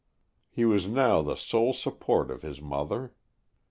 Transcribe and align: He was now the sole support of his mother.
He 0.49 0.65
was 0.65 0.87
now 0.87 1.21
the 1.21 1.35
sole 1.35 1.73
support 1.73 2.31
of 2.31 2.41
his 2.41 2.59
mother. 2.59 3.13